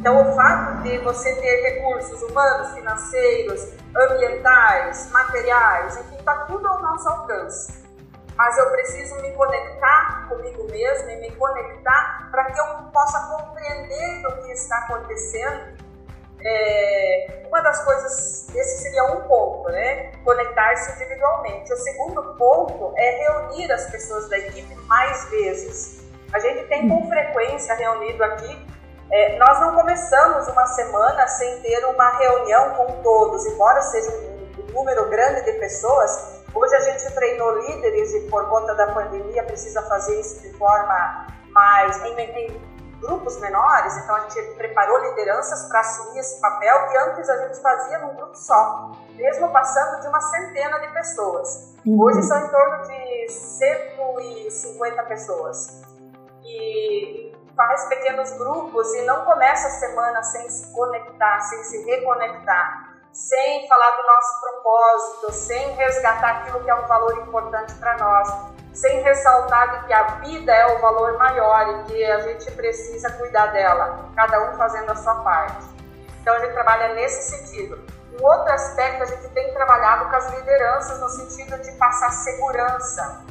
Então, 0.00 0.18
o 0.18 0.34
fato 0.34 0.82
de 0.82 0.96
você 1.00 1.34
ter 1.42 1.74
recursos 1.74 2.22
humanos, 2.22 2.72
financeiros, 2.72 3.68
ambientais, 3.94 5.10
materiais, 5.10 5.94
enfim, 5.98 6.16
está 6.16 6.46
tudo 6.46 6.66
ao 6.66 6.80
nosso 6.80 7.06
alcance. 7.06 7.84
Mas 8.34 8.56
eu 8.56 8.70
preciso 8.70 9.16
me 9.16 9.30
conectar 9.32 10.26
comigo 10.30 10.64
mesmo 10.70 11.10
e 11.10 11.16
me 11.16 11.30
conectar 11.32 12.28
para 12.30 12.44
que 12.44 12.58
eu 12.58 12.64
possa 12.90 13.20
compreender 13.28 14.26
o 14.26 14.42
que 14.42 14.52
está 14.52 14.78
acontecendo. 14.78 15.78
É, 16.42 17.42
uma 17.46 17.60
das 17.60 17.84
coisas, 17.84 18.48
esse 18.54 18.82
seria 18.82 19.04
um 19.04 19.20
ponto, 19.28 19.68
né? 19.68 20.12
Conectar-se 20.24 20.92
individualmente. 20.92 21.70
O 21.74 21.76
segundo 21.76 22.22
ponto 22.38 22.94
é 22.96 23.10
reunir 23.18 23.70
as 23.70 23.84
pessoas 23.90 24.30
da 24.30 24.38
equipe 24.38 24.74
mais 24.86 25.28
vezes. 25.28 26.00
A 26.32 26.38
gente 26.38 26.66
tem 26.68 26.88
com 26.88 27.06
frequência 27.06 27.74
reunido 27.74 28.24
aqui 28.24 28.69
é, 29.12 29.38
nós 29.38 29.60
não 29.60 29.74
começamos 29.74 30.46
uma 30.48 30.66
semana 30.66 31.26
sem 31.26 31.60
ter 31.60 31.84
uma 31.86 32.10
reunião 32.10 32.74
com 32.74 33.02
todos, 33.02 33.44
embora 33.46 33.82
seja 33.82 34.10
um, 34.10 34.40
número 34.72 35.08
grande 35.08 35.44
de 35.44 35.52
pessoas. 35.54 36.40
Hoje 36.54 36.74
a 36.76 36.80
gente 36.80 37.12
treinou 37.14 37.58
líderes 37.58 38.14
e 38.14 38.20
por 38.28 38.48
conta 38.48 38.74
da 38.74 38.86
pandemia 38.92 39.42
precisa 39.44 39.82
fazer 39.82 40.18
isso 40.20 40.40
de 40.42 40.52
forma 40.56 41.26
mais 41.50 42.00
em, 42.04 42.20
em 42.20 42.70
grupos 43.00 43.40
menores, 43.40 43.96
então 43.96 44.14
a 44.14 44.20
gente 44.20 44.54
preparou 44.54 44.98
lideranças 44.98 45.64
para 45.68 45.80
assumir 45.80 46.20
esse 46.20 46.40
papel 46.40 46.88
que 46.88 46.96
antes 46.98 47.28
a 47.28 47.36
gente 47.46 47.60
fazia 47.60 47.98
num 47.98 48.14
grupo 48.14 48.36
só, 48.36 48.92
mesmo 49.14 49.50
passando 49.50 50.02
de 50.02 50.08
uma 50.08 50.20
centena 50.20 50.78
de 50.78 50.92
pessoas. 50.92 51.74
Uhum. 51.84 52.00
Hoje 52.00 52.22
são 52.22 52.38
em 52.38 52.48
torno 52.48 52.82
de 52.86 53.28
150 53.28 55.02
pessoas. 55.04 55.82
E 56.44 57.29
faz 57.56 57.88
pequenos 57.88 58.30
grupos 58.32 58.92
e 58.94 59.02
não 59.02 59.24
começa 59.24 59.68
a 59.68 59.70
semana 59.70 60.22
sem 60.22 60.48
se 60.48 60.72
conectar, 60.72 61.40
sem 61.40 61.64
se 61.64 61.84
reconectar, 61.84 62.90
sem 63.12 63.68
falar 63.68 63.90
do 63.96 64.06
nosso 64.06 64.40
propósito, 64.40 65.32
sem 65.32 65.72
resgatar 65.72 66.30
aquilo 66.30 66.62
que 66.64 66.70
é 66.70 66.74
um 66.74 66.86
valor 66.86 67.18
importante 67.18 67.74
para 67.74 67.96
nós, 67.98 68.28
sem 68.72 69.02
ressaltar 69.02 69.86
que 69.86 69.92
a 69.92 70.02
vida 70.20 70.52
é 70.52 70.66
o 70.74 70.80
valor 70.80 71.18
maior 71.18 71.68
e 71.68 71.84
que 71.84 72.04
a 72.04 72.20
gente 72.20 72.50
precisa 72.52 73.10
cuidar 73.12 73.46
dela, 73.46 74.08
cada 74.14 74.50
um 74.50 74.56
fazendo 74.56 74.90
a 74.92 74.96
sua 74.96 75.16
parte. 75.16 75.80
Então 76.20 76.38
gente 76.40 76.52
trabalha 76.52 76.94
nesse 76.94 77.30
sentido. 77.30 77.78
Um 78.12 78.24
outro 78.24 78.52
aspecto, 78.52 79.02
a 79.02 79.06
gente 79.06 79.28
tem 79.28 79.52
trabalhado 79.54 80.10
com 80.10 80.16
as 80.16 80.30
lideranças 80.34 81.00
no 81.00 81.08
sentido 81.08 81.58
de 81.58 81.72
passar 81.72 82.10
segurança 82.10 83.24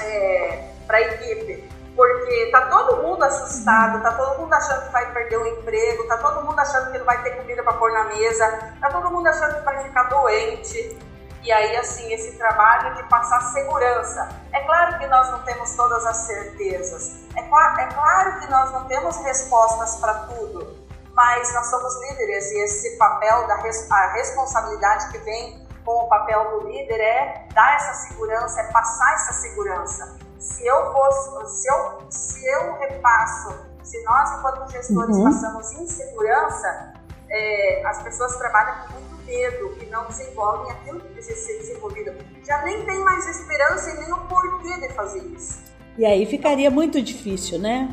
é, 0.00 0.68
para 0.86 0.98
a 0.98 1.00
equipe. 1.00 1.71
Porque 1.94 2.50
tá 2.50 2.68
todo 2.68 3.02
mundo 3.02 3.22
assustado, 3.22 4.02
tá 4.02 4.12
todo 4.12 4.40
mundo 4.40 4.52
achando 4.54 4.86
que 4.86 4.92
vai 4.92 5.12
perder 5.12 5.36
o 5.36 5.46
emprego, 5.46 6.06
tá 6.08 6.16
todo 6.18 6.44
mundo 6.44 6.58
achando 6.58 6.90
que 6.90 6.98
não 6.98 7.04
vai 7.04 7.22
ter 7.22 7.36
comida 7.36 7.62
para 7.62 7.74
pôr 7.74 7.92
na 7.92 8.04
mesa, 8.04 8.74
tá 8.80 8.90
todo 8.90 9.10
mundo 9.10 9.26
achando 9.26 9.58
que 9.58 9.64
vai 9.64 9.82
ficar 9.82 10.04
doente. 10.04 10.98
E 11.42 11.50
aí, 11.50 11.76
assim, 11.76 12.12
esse 12.12 12.38
trabalho 12.38 12.94
de 12.94 13.02
passar 13.08 13.40
segurança. 13.52 14.28
É 14.52 14.60
claro 14.60 14.98
que 14.98 15.06
nós 15.08 15.30
não 15.30 15.42
temos 15.42 15.74
todas 15.74 16.06
as 16.06 16.16
certezas, 16.18 17.22
é, 17.36 17.40
é 17.40 17.86
claro 17.88 18.40
que 18.40 18.50
nós 18.50 18.70
não 18.72 18.86
temos 18.86 19.16
respostas 19.18 19.96
para 19.96 20.14
tudo, 20.26 20.76
mas 21.14 21.52
nós 21.52 21.66
somos 21.66 22.00
líderes 22.08 22.50
e 22.52 22.64
esse 22.64 22.96
papel 22.96 23.46
da 23.46 23.56
res, 23.56 23.90
a 23.90 24.12
responsabilidade 24.12 25.10
que 25.10 25.18
vem 25.18 25.66
com 25.84 25.92
o 25.92 26.08
papel 26.08 26.50
do 26.50 26.68
líder 26.68 27.00
é 27.00 27.48
dar 27.52 27.74
essa 27.74 27.94
segurança, 28.08 28.60
é 28.60 28.72
passar 28.72 29.14
essa 29.14 29.32
segurança. 29.34 30.18
Se 30.42 30.66
eu 30.66 30.92
fosse, 30.92 31.60
se 31.60 31.68
eu, 31.68 32.10
se 32.10 32.46
eu 32.46 32.72
repasso, 32.74 33.54
se 33.80 34.02
nós 34.02 34.38
enquanto 34.38 34.72
gestores 34.72 35.16
uhum. 35.16 35.24
passamos 35.24 35.72
insegurança, 35.72 36.94
é, 37.30 37.86
as 37.86 38.02
pessoas 38.02 38.36
trabalham 38.36 38.88
com 38.88 38.94
muito 38.94 39.24
medo 39.24 39.78
e 39.80 39.86
não 39.86 40.04
desenvolvem 40.06 40.72
aquilo 40.72 41.00
que 41.00 41.08
precisa 41.12 41.40
ser 41.46 41.58
desenvolvido. 41.58 42.12
Já 42.44 42.60
nem 42.62 42.84
tem 42.84 42.98
mais 43.04 43.24
esperança 43.28 43.90
e 43.90 44.00
nem 44.00 44.12
o 44.12 44.18
porquê 44.26 44.80
de 44.80 44.92
fazer 44.94 45.22
isso. 45.26 45.62
E 45.96 46.04
aí 46.04 46.26
ficaria 46.26 46.72
muito 46.72 47.00
difícil, 47.00 47.60
né? 47.60 47.88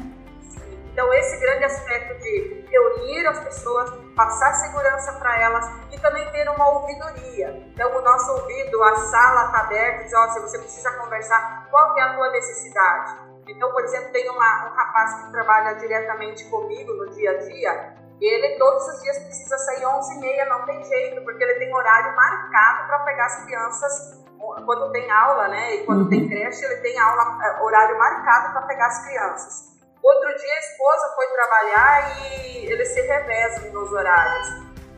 Então, 0.92 1.14
esse 1.14 1.40
grande 1.40 1.66
aspecto 1.66 2.20
de 2.20 2.66
reunir 2.70 3.26
as 3.28 3.40
pessoas, 3.40 3.92
passar 4.16 4.54
segurança 4.54 5.14
para 5.14 5.40
elas 5.40 5.66
e 5.92 6.00
também 6.00 6.30
ter 6.32 6.50
uma 6.50 6.70
ouvidoria. 6.70 7.50
Então, 7.74 7.96
o 7.96 8.02
nosso 8.02 8.32
ouvido, 8.32 8.84
a 8.84 8.96
sala 8.96 9.46
está 9.46 9.60
aberta, 9.60 10.04
diz, 10.04 10.14
oh, 10.14 10.30
se 10.30 10.40
você 10.42 10.60
precisa 10.60 10.92
conversar, 10.98 11.68
qual 11.70 11.98
é 11.98 12.02
a 12.02 12.14
tua 12.16 12.30
necessidade? 12.32 13.16
Então, 13.48 13.72
por 13.72 13.84
exemplo, 13.84 14.12
tem 14.12 14.30
uma, 14.30 14.72
um 14.72 14.76
rapaz 14.76 15.14
que 15.24 15.32
trabalha 15.32 15.74
diretamente 15.76 16.46
comigo 16.50 16.94
no 16.94 17.10
dia 17.12 17.32
a 17.32 17.38
dia, 17.38 18.00
ele 18.22 18.58
todos 18.58 18.86
os 18.86 19.02
dias 19.02 19.18
precisa 19.20 19.58
sair 19.58 19.84
11h30, 19.84 20.48
não 20.50 20.66
tem 20.66 20.84
jeito, 20.84 21.24
porque 21.24 21.42
ele 21.42 21.56
tem 21.56 21.74
horário 21.74 22.16
marcado 22.16 22.88
para 22.88 23.00
pegar 23.00 23.26
as 23.26 23.46
crianças 23.46 24.20
quando 24.66 24.92
tem 24.92 25.10
aula, 25.10 25.48
né? 25.48 25.76
E 25.76 25.86
quando 25.86 26.02
uhum. 26.02 26.10
tem 26.10 26.28
creche, 26.28 26.64
ele 26.64 26.78
tem 26.78 27.00
aula, 27.00 27.38
eh, 27.44 27.64
horário 27.64 27.98
marcado 27.98 28.54
para 28.54 28.62
pegar 28.64 28.88
as 28.88 29.06
crianças. 29.06 29.69
Outro 30.02 30.38
dia 30.38 30.54
a 30.54 30.60
esposa 30.60 31.14
foi 31.16 31.28
trabalhar 31.28 32.22
e 32.22 32.72
eles 32.72 32.88
se 32.90 33.02
revezam 33.02 33.72
nos 33.72 33.92
horários. 33.92 34.48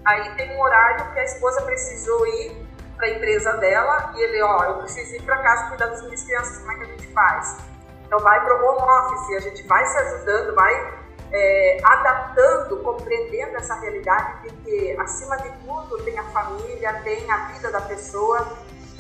Aí 0.06 0.36
tem 0.36 0.56
um 0.56 0.62
horário 0.62 1.12
que 1.14 1.20
a 1.20 1.24
esposa 1.24 1.62
precisou 1.64 2.26
ir 2.28 2.68
para 2.96 3.08
a 3.08 3.10
empresa 3.10 3.54
dela 3.58 4.14
e 4.16 4.22
ele, 4.22 4.42
ó, 4.44 4.64
eu 4.64 4.78
preciso 4.78 5.16
ir 5.16 5.24
para 5.24 5.38
casa 5.40 5.70
cuidar 5.70 5.88
das 5.88 6.04
minhas 6.04 6.24
crianças, 6.24 6.58
como 6.60 6.72
é 6.72 6.76
que 6.76 6.84
a 6.84 6.86
gente 6.86 7.08
faz? 7.14 7.58
Então 8.06 8.20
vai 8.20 8.44
para 8.44 8.56
o 8.56 8.68
home 8.68 8.82
office, 8.82 9.38
a 9.38 9.40
gente 9.40 9.64
vai 9.68 9.86
se 9.86 9.98
ajudando, 9.98 10.54
vai 10.54 11.02
é, 11.32 11.78
adaptando, 11.84 12.78
compreendendo 12.84 13.56
essa 13.58 13.74
realidade 13.76 14.42
de 14.44 14.56
que 14.58 14.98
acima 15.00 15.38
de 15.38 15.50
tudo 15.66 16.04
tem 16.04 16.18
a 16.20 16.24
família, 16.26 17.02
tem 17.04 17.32
a 17.32 17.38
vida 17.48 17.72
da 17.72 17.82
pessoa 17.82 18.48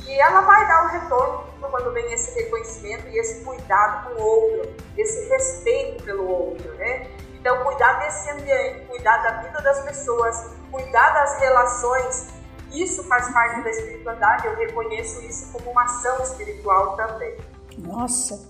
e 0.07 0.19
ela 0.19 0.41
vai 0.41 0.67
dar 0.67 0.85
o 0.85 0.87
retorno 0.87 1.51
quando 1.71 1.93
vem 1.93 2.11
esse 2.11 2.37
reconhecimento 2.37 3.07
e 3.07 3.17
esse 3.17 3.43
cuidado 3.43 4.09
com 4.09 4.21
o 4.21 4.25
outro, 4.25 4.75
esse 4.97 5.29
respeito 5.29 6.03
pelo 6.03 6.27
outro, 6.27 6.73
né? 6.75 7.07
Então, 7.39 7.63
cuidar 7.63 7.93
desse 7.93 8.29
ambiente, 8.29 8.85
cuidar 8.87 9.17
da 9.23 9.41
vida 9.41 9.61
das 9.61 9.79
pessoas, 9.83 10.51
cuidar 10.69 11.11
das 11.11 11.39
relações, 11.39 12.27
isso 12.71 13.03
faz 13.05 13.29
parte 13.33 13.63
da 13.63 13.69
espiritualidade. 13.69 14.45
Eu 14.45 14.55
reconheço 14.57 15.21
isso 15.25 15.51
como 15.51 15.71
uma 15.71 15.85
ação 15.85 16.21
espiritual 16.21 16.95
também. 16.95 17.37
Nossa, 17.77 18.47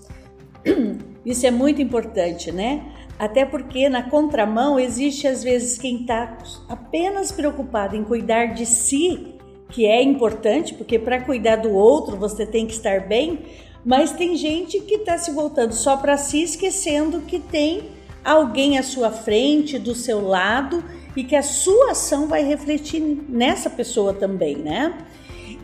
isso 1.24 1.46
é 1.46 1.50
muito 1.50 1.80
importante, 1.80 2.52
né? 2.52 2.92
Até 3.18 3.46
porque 3.46 3.88
na 3.88 4.10
contramão 4.10 4.80
existe 4.80 5.28
às 5.28 5.42
vezes 5.42 5.78
quem 5.78 6.02
está 6.02 6.36
apenas 6.68 7.30
preocupado 7.30 7.94
em 7.94 8.04
cuidar 8.04 8.46
de 8.46 8.66
si 8.66 9.31
que 9.72 9.86
é 9.86 10.02
importante, 10.02 10.74
porque 10.74 10.98
para 10.98 11.20
cuidar 11.20 11.56
do 11.56 11.72
outro 11.72 12.16
você 12.16 12.46
tem 12.46 12.66
que 12.66 12.74
estar 12.74 13.00
bem, 13.08 13.40
mas 13.84 14.12
tem 14.12 14.36
gente 14.36 14.78
que 14.80 14.96
está 14.96 15.18
se 15.18 15.32
voltando 15.32 15.72
só 15.72 15.96
para 15.96 16.16
si, 16.16 16.42
esquecendo 16.42 17.22
que 17.22 17.38
tem 17.38 17.84
alguém 18.24 18.78
à 18.78 18.82
sua 18.82 19.10
frente, 19.10 19.78
do 19.78 19.94
seu 19.94 20.24
lado 20.24 20.84
e 21.16 21.24
que 21.24 21.34
a 21.34 21.42
sua 21.42 21.92
ação 21.92 22.28
vai 22.28 22.44
refletir 22.44 23.00
nessa 23.28 23.68
pessoa 23.68 24.14
também, 24.14 24.56
né? 24.56 24.96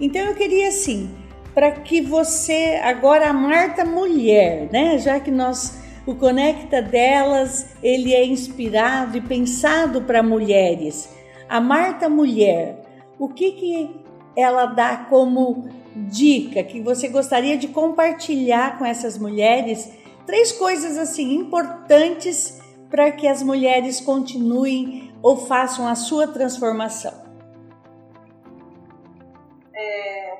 Então 0.00 0.22
eu 0.22 0.34
queria 0.34 0.68
assim, 0.68 1.10
para 1.54 1.70
que 1.70 2.00
você 2.00 2.80
agora 2.82 3.28
a 3.28 3.32
Marta 3.32 3.84
mulher, 3.84 4.68
né? 4.72 4.98
Já 4.98 5.20
que 5.20 5.30
nós 5.30 5.78
o 6.08 6.14
Conecta 6.14 6.80
delas, 6.80 7.66
ele 7.82 8.14
é 8.14 8.24
inspirado 8.24 9.18
e 9.18 9.20
pensado 9.20 10.00
para 10.00 10.22
mulheres. 10.22 11.14
A 11.46 11.60
Marta 11.60 12.08
mulher, 12.08 12.82
o 13.18 13.28
que, 13.28 13.52
que 13.52 13.97
ela 14.38 14.66
dá 14.66 14.96
como 15.08 15.68
dica 15.96 16.62
que 16.62 16.80
você 16.80 17.08
gostaria 17.08 17.58
de 17.58 17.66
compartilhar 17.66 18.78
com 18.78 18.84
essas 18.84 19.18
mulheres? 19.18 19.90
Três 20.24 20.52
coisas 20.52 20.96
assim 20.96 21.34
importantes 21.34 22.60
para 22.88 23.10
que 23.10 23.26
as 23.26 23.42
mulheres 23.42 24.00
continuem 24.00 25.12
ou 25.20 25.36
façam 25.46 25.88
a 25.88 25.96
sua 25.96 26.28
transformação. 26.28 27.12
É, 29.74 30.34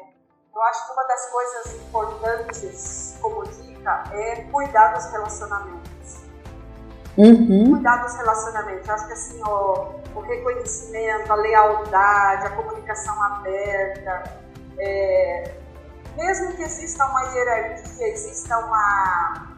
eu 0.54 0.62
acho 0.62 0.86
que 0.86 0.92
uma 0.92 1.04
das 1.04 1.30
coisas 1.32 1.74
importantes 1.74 3.18
como 3.20 3.42
dica 3.48 4.04
é 4.12 4.42
cuidar 4.44 4.94
dos 4.94 5.10
relacionamentos 5.10 5.87
Uhum. 7.18 7.72
Cuidar 7.72 7.96
dos 7.96 8.14
relacionamentos. 8.14 8.88
Eu 8.88 8.94
acho 8.94 9.06
que 9.08 9.12
assim, 9.12 9.40
ó, 9.44 9.90
o 10.14 10.20
reconhecimento, 10.20 11.32
a 11.32 11.34
lealdade, 11.34 12.46
a 12.46 12.50
comunicação 12.50 13.20
aberta, 13.24 14.22
é, 14.78 15.52
mesmo 16.16 16.52
que 16.54 16.62
exista 16.62 17.04
uma 17.06 17.22
hierarquia, 17.24 18.08
exista 18.08 18.56
uma, 18.58 19.48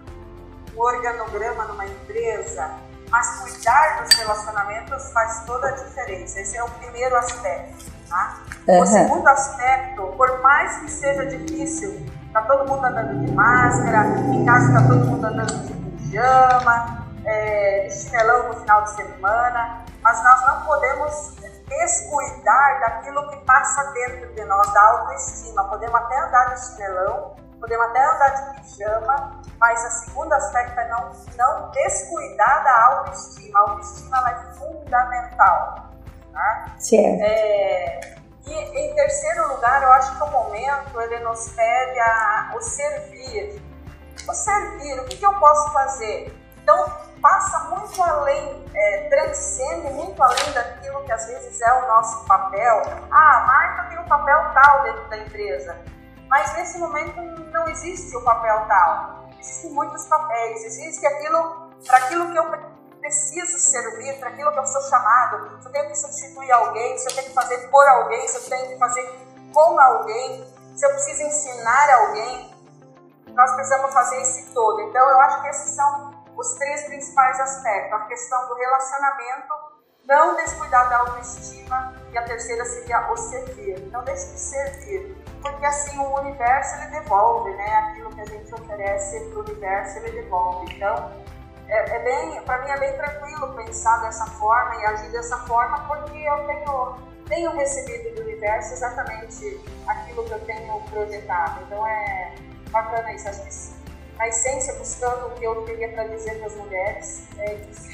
um 0.74 0.80
organograma 0.80 1.64
numa 1.64 1.84
empresa, 1.84 2.70
mas 3.10 3.40
cuidar 3.40 4.04
dos 4.04 4.14
relacionamentos 4.16 5.12
faz 5.12 5.44
toda 5.44 5.68
a 5.68 5.72
diferença. 5.72 6.40
Esse 6.40 6.56
é 6.56 6.64
o 6.64 6.70
primeiro 6.70 7.14
aspecto. 7.16 7.90
Tá? 8.08 8.40
Uhum. 8.66 8.80
O 8.80 8.86
segundo 8.86 9.28
aspecto, 9.28 10.02
por 10.16 10.40
mais 10.40 10.78
que 10.78 10.90
seja 10.90 11.26
difícil, 11.26 12.06
tá 12.32 12.40
todo 12.42 12.68
mundo 12.68 12.86
andando 12.86 13.24
de 13.24 13.32
máscara, 13.32 14.06
em 14.06 14.44
casa 14.46 14.72
tá 14.72 14.88
todo 14.88 15.04
mundo 15.04 15.26
andando 15.26 15.66
de 15.66 15.72
pijama, 15.72 16.99
é, 17.24 17.86
de 17.86 17.94
chinelão 17.94 18.48
no 18.48 18.60
final 18.60 18.82
de 18.84 18.90
semana, 18.90 19.84
mas 20.02 20.22
nós 20.24 20.46
não 20.46 20.62
podemos 20.62 21.36
descuidar 21.66 22.80
daquilo 22.80 23.28
que 23.28 23.36
passa 23.44 23.84
dentro 23.92 24.34
de 24.34 24.44
nós, 24.44 24.72
da 24.72 24.82
autoestima. 24.82 25.64
Podemos 25.68 25.94
até 25.94 26.18
andar 26.18 26.54
de 26.54 26.66
chinelão, 26.66 27.36
podemos 27.60 27.86
até 27.86 28.04
andar 28.04 28.28
de 28.28 28.60
pijama, 28.60 29.40
mas 29.58 29.84
o 29.84 30.04
segundo 30.04 30.32
aspecto 30.32 30.80
é 30.80 30.88
não, 30.88 31.12
não 31.36 31.70
descuidar 31.70 32.64
da 32.64 32.84
autoestima. 32.86 33.58
A 33.58 33.62
autoestima 33.62 34.30
é 34.30 34.54
fundamental. 34.54 35.90
Tá? 36.32 36.74
Certo. 36.78 37.22
É, 37.22 38.00
e 38.46 38.52
em 38.52 38.94
terceiro 38.94 39.48
lugar, 39.48 39.82
eu 39.82 39.92
acho 39.92 40.16
que 40.16 40.22
o 40.22 40.30
momento 40.30 41.00
ele 41.00 41.20
nos 41.20 41.50
pede 41.50 42.00
a, 42.00 42.52
o 42.56 42.60
servir. 42.60 43.62
O 44.28 44.34
servir, 44.34 45.00
o 45.00 45.04
que, 45.04 45.16
que 45.16 45.26
eu 45.26 45.38
posso 45.38 45.72
fazer? 45.72 46.36
Então, 46.62 46.99
passa 47.20 47.70
muito 47.70 48.02
além, 48.02 48.66
é, 48.74 49.08
transcende 49.08 49.92
muito 49.92 50.22
além 50.22 50.52
daquilo 50.52 51.04
que 51.04 51.12
às 51.12 51.26
vezes 51.26 51.60
é 51.60 51.72
o 51.72 51.88
nosso 51.88 52.24
papel. 52.26 52.82
Ah, 53.10 53.36
a 53.38 53.46
marca 53.46 53.88
tem 53.88 53.98
um 53.98 54.08
papel 54.08 54.52
tal 54.54 54.82
dentro 54.82 55.08
da 55.08 55.18
empresa, 55.18 55.78
mas 56.28 56.54
nesse 56.54 56.78
momento 56.78 57.20
não 57.52 57.68
existe 57.68 58.16
o 58.16 58.22
papel 58.22 58.64
tal. 58.66 59.28
Existem 59.38 59.70
muitos 59.72 60.04
papéis, 60.06 60.64
existe 60.64 61.06
aquilo 61.06 61.70
para 61.86 61.98
aquilo 61.98 62.30
que 62.30 62.38
eu 62.38 62.70
preciso 63.00 63.58
servir, 63.58 64.18
para 64.18 64.28
aquilo 64.28 64.52
que 64.52 64.58
eu 64.58 64.66
sou 64.66 64.82
chamado. 64.82 65.60
Se 65.60 65.66
eu 65.66 65.72
tenho 65.72 65.88
que 65.88 65.96
substituir 65.96 66.52
alguém, 66.52 66.98
se 66.98 67.08
eu 67.08 67.14
tenho 67.14 67.28
que 67.28 67.34
fazer 67.34 67.58
por 67.68 67.88
alguém, 67.88 68.28
se 68.28 68.36
eu 68.36 68.42
tenho 68.50 68.68
que 68.68 68.78
fazer 68.78 69.10
com 69.52 69.80
alguém, 69.80 70.46
se 70.76 70.86
eu 70.86 70.90
preciso 70.90 71.22
ensinar 71.22 71.90
alguém. 71.90 72.50
nós 73.28 73.52
precisamos 73.54 73.92
fazer 73.92 74.20
esse 74.20 74.52
todo. 74.52 74.80
Então, 74.82 75.08
eu 75.08 75.20
acho 75.20 75.40
que 75.40 75.48
esses 75.48 75.74
são 75.74 76.19
os 76.40 76.54
três 76.54 76.84
principais 76.84 77.38
aspectos: 77.38 77.92
a 77.92 78.04
questão 78.06 78.48
do 78.48 78.54
relacionamento, 78.54 79.54
não 80.06 80.36
descuidar 80.36 80.88
da 80.88 80.98
autoestima 80.98 81.94
e 82.10 82.18
a 82.18 82.22
terceira 82.24 82.64
seria 82.64 83.12
o 83.12 83.16
servir. 83.16 83.78
Não 83.92 84.02
deixe 84.02 84.26
de 84.32 84.40
servir, 84.40 85.16
porque 85.42 85.64
assim 85.66 85.98
o 85.98 86.18
universo 86.18 86.76
ele 86.76 87.00
devolve, 87.00 87.50
né? 87.52 87.76
Aquilo 87.76 88.10
que 88.10 88.20
a 88.22 88.26
gente 88.26 88.54
oferece 88.54 89.20
para 89.26 89.38
o 89.38 89.42
universo 89.42 89.98
ele 89.98 90.22
devolve. 90.22 90.74
Então, 90.74 91.12
é, 91.68 91.96
é 91.96 91.98
bem, 92.00 92.42
para 92.42 92.58
mim 92.62 92.70
é 92.70 92.78
bem 92.78 92.96
tranquilo 92.96 93.54
pensar 93.54 93.98
dessa 93.98 94.26
forma 94.26 94.74
e 94.76 94.86
agir 94.86 95.12
dessa 95.12 95.36
forma, 95.46 95.86
porque 95.86 96.18
eu 96.18 96.46
tenho 96.46 97.10
tenho 97.28 97.52
recebido 97.52 98.16
do 98.16 98.22
universo 98.22 98.72
exatamente 98.72 99.60
aquilo 99.86 100.24
que 100.24 100.32
eu 100.32 100.40
tenho 100.46 100.80
projetado. 100.90 101.62
Então 101.62 101.86
é 101.86 102.34
bacana 102.72 103.12
isso. 103.12 103.28
Acho 103.28 103.42
que 103.44 103.79
na 104.20 104.28
essência, 104.28 104.74
buscando 104.74 105.28
o 105.28 105.30
que 105.30 105.44
eu 105.44 105.64
queria 105.64 105.88
para 105.88 106.04
dizer 106.04 106.36
para 106.36 106.46
as 106.48 106.56
mulheres, 106.56 107.22
é 107.38 107.56
isso. 107.70 107.88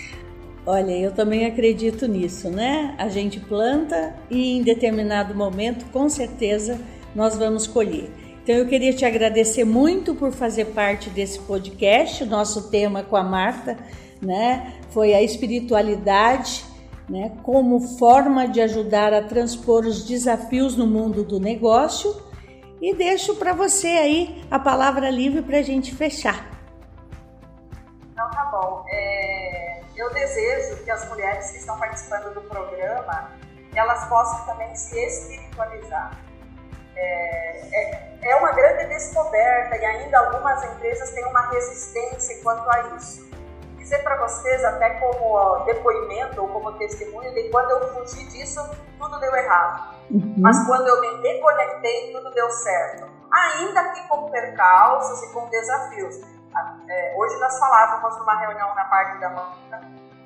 Olha, 0.67 0.91
eu 0.91 1.13
também 1.13 1.47
acredito 1.47 2.09
nisso, 2.09 2.51
né? 2.51 2.97
A 2.99 3.09
gente 3.09 3.39
planta 3.39 4.13
e 4.29 4.59
em 4.59 4.63
determinado 4.63 5.33
momento, 5.37 5.87
com 5.93 6.09
certeza, 6.09 6.81
nós 7.15 7.37
vamos 7.37 7.69
colher. 7.69 8.11
Então 8.43 8.57
eu 8.57 8.67
queria 8.67 8.93
te 8.93 9.05
agradecer 9.05 9.65
muito 9.65 10.17
por 10.17 10.33
fazer 10.33 10.67
parte 10.67 11.09
desse 11.11 11.39
podcast. 11.39 12.25
O 12.25 12.27
nosso 12.27 12.71
tema 12.71 13.05
com 13.05 13.17
a 13.17 13.23
Marta, 13.23 13.79
né, 14.21 14.75
foi 14.91 15.15
a 15.15 15.23
espiritualidade, 15.23 16.65
né, 17.09 17.31
como 17.45 17.79
forma 17.97 18.49
de 18.49 18.61
ajudar 18.61 19.15
a 19.15 19.23
transpor 19.23 19.87
os 19.87 20.05
desafios 20.05 20.77
no 20.77 20.89
mundo 20.89 21.23
do 21.23 21.39
negócio 21.39 22.26
e 22.81 22.95
deixo 22.95 23.37
para 23.37 23.53
você 23.53 23.89
aí 23.89 24.47
a 24.51 24.59
palavra 24.59 25.11
livre 25.11 25.43
para 25.43 25.59
a 25.59 25.63
gente 25.63 25.95
fechar. 25.95 26.47
Então 28.13 28.31
tá 28.31 28.45
bom. 28.47 28.85
É, 28.89 29.81
eu 29.97 30.13
desejo 30.13 30.85
que 30.85 30.91
as 30.91 31.09
mulheres 31.09 31.51
que 31.51 31.59
estão 31.59 31.79
participando 31.79 32.35
do 32.35 32.41
programa 32.43 33.31
elas 33.75 34.07
possam 34.09 34.47
também 34.47 34.75
se 34.75 34.99
espiritualizar. 34.99 36.19
É, 36.97 37.61
é, 37.73 38.19
é 38.23 38.37
uma 38.37 38.53
grande 38.53 38.87
descoberta 38.89 39.77
e 39.77 39.85
ainda 39.85 40.19
algumas 40.19 40.65
empresas 40.65 41.11
têm 41.11 41.25
uma 41.27 41.51
resistência 41.51 42.43
quanto 42.43 42.69
a 42.71 42.97
isso 42.97 43.26
dizer 43.87 44.03
para 44.03 44.17
vocês, 44.17 44.65
até 44.65 44.99
como 44.99 45.65
depoimento 45.65 46.43
ou 46.43 46.49
como 46.49 46.73
testemunho, 46.73 47.33
de 47.33 47.49
quando 47.51 47.71
eu 47.71 47.95
fugi 47.95 48.27
disso, 48.27 48.61
tudo 48.99 49.21
deu 49.21 49.33
errado. 49.35 49.95
Uhum. 50.11 50.35
Mas 50.39 50.67
quando 50.67 50.89
eu 50.89 51.01
me 51.01 51.23
reconectei, 51.23 52.13
tudo 52.13 52.33
deu 52.33 52.51
certo. 52.51 53.07
Ainda 53.33 53.91
que 53.91 54.09
com 54.09 54.29
percalços 54.29 55.23
e 55.23 55.33
com 55.33 55.49
desafios. 55.49 56.21
É, 56.89 57.15
hoje 57.17 57.39
nós 57.39 57.57
falávamos 57.59 58.19
numa 58.19 58.35
reunião 58.41 58.75
na 58.75 58.85
parte 58.87 59.21
da 59.21 59.31
manhã, 59.31 59.81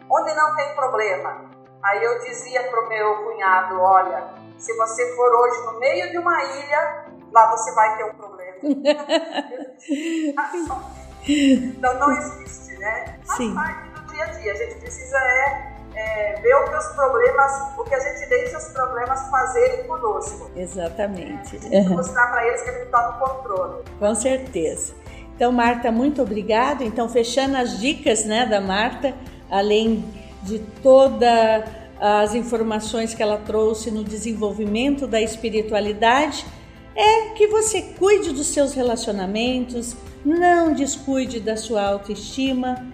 onde 0.09 0.33
não 0.35 0.57
tem 0.57 0.75
problema. 0.75 1.51
Aí 1.83 2.03
eu 2.03 2.19
dizia 2.21 2.65
para 2.65 2.81
o 2.81 2.89
meu 2.89 3.25
cunhado: 3.25 3.79
olha, 3.81 4.25
se 4.57 4.75
você 4.77 5.15
for 5.17 5.31
hoje 5.35 5.61
no 5.67 5.79
meio 5.79 6.11
de 6.11 6.17
uma 6.19 6.43
ilha, 6.45 7.05
lá 7.33 7.51
você 7.51 7.75
vai 7.75 7.97
ter 7.97 8.05
um 8.05 8.15
problema. 8.15 8.57
então 11.27 11.95
não 11.95 12.13
existe 12.13 12.70
né? 12.81 13.19
Faz 13.27 13.37
Sim. 13.37 13.55
parte 13.55 13.89
do 13.91 14.13
dia 14.13 14.25
a 14.25 14.27
dia. 14.27 14.53
A 14.53 14.57
gente 14.57 14.75
precisa 14.77 15.17
é, 15.17 15.73
é, 15.95 16.41
ver 16.41 16.55
o 16.55 16.65
que 16.65 16.77
os 16.77 16.87
problemas, 16.89 17.53
o 17.79 17.85
que 17.85 17.95
a 17.95 18.01
gente 18.01 18.29
deixa 18.29 18.59
os 18.59 18.69
problemas 18.69 19.29
fazerem 19.31 19.85
conosco. 19.85 20.51
Exatamente. 20.57 21.61
É, 21.71 21.83
mostrar 21.83 22.27
para 22.29 22.47
eles 22.47 22.63
que 22.63 22.71
a 22.71 22.73
gente 22.73 22.91
toma 22.91 23.11
o 23.11 23.19
controle. 23.19 23.85
Com 23.99 24.15
certeza. 24.15 24.95
Então, 25.37 25.53
Marta, 25.53 25.91
muito 25.93 26.21
obrigada. 26.23 26.83
Então, 26.85 27.09
fechando 27.09 27.57
as 27.57 27.79
dicas 27.79 28.25
né, 28.25 28.45
da 28.47 28.61
Marta, 28.61 29.15
além 29.51 30.05
de 30.43 30.59
todas 30.83 31.65
as 32.01 32.35
informações 32.35 33.15
que 33.15 33.23
ela 33.23 33.37
trouxe 33.37 33.91
no 33.91 34.03
desenvolvimento 34.03 35.07
da 35.07 35.21
espiritualidade, 35.21 36.47
é 36.97 37.31
que 37.31 37.47
você 37.47 37.83
cuide 37.83 38.33
dos 38.33 38.49
seus 38.49 38.73
relacionamentos, 38.73 39.95
não 40.25 40.73
descuide 40.73 41.41
da 41.41 41.57
sua 41.57 41.83
autoestima 41.83 42.87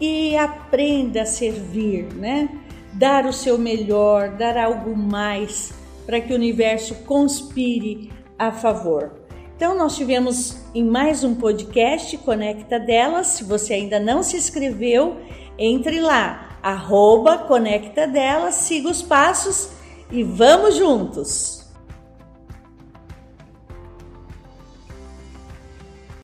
e 0.00 0.36
aprenda 0.36 1.22
a 1.22 1.26
servir, 1.26 2.12
né? 2.14 2.48
Dar 2.92 3.26
o 3.26 3.32
seu 3.32 3.58
melhor, 3.58 4.30
dar 4.30 4.56
algo 4.56 4.96
mais 4.96 5.72
para 6.06 6.20
que 6.20 6.32
o 6.32 6.36
universo 6.36 6.94
conspire 7.06 8.12
a 8.38 8.52
favor. 8.52 9.12
Então, 9.56 9.76
nós 9.76 9.96
tivemos 9.96 10.58
em 10.74 10.84
mais 10.84 11.24
um 11.24 11.34
podcast 11.34 12.18
Conecta 12.18 12.78
Delas. 12.78 13.28
Se 13.28 13.44
você 13.44 13.74
ainda 13.74 13.98
não 14.00 14.22
se 14.22 14.36
inscreveu, 14.36 15.16
entre 15.58 16.00
lá, 16.00 16.58
arroba 16.62 17.38
Conecta 17.38 18.06
Delas, 18.06 18.56
siga 18.56 18.88
os 18.88 19.00
passos 19.00 19.70
e 20.10 20.22
vamos 20.22 20.76
juntos! 20.76 21.63